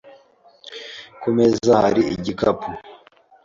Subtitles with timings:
[1.21, 2.69] Ku meza hari igikapu.